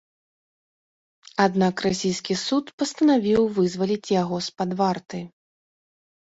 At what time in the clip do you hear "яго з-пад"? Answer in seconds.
4.21-4.69